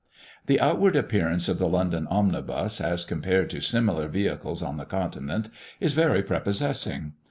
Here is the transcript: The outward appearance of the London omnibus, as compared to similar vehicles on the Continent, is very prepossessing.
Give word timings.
The 0.47 0.59
outward 0.59 0.95
appearance 0.95 1.47
of 1.47 1.59
the 1.59 1.67
London 1.67 2.07
omnibus, 2.09 2.81
as 2.83 3.05
compared 3.05 3.51
to 3.51 3.61
similar 3.61 4.07
vehicles 4.07 4.63
on 4.63 4.77
the 4.77 4.85
Continent, 4.85 5.49
is 5.79 5.93
very 5.93 6.23
prepossessing. 6.23 7.13